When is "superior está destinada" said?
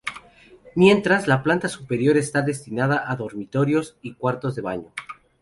1.69-3.03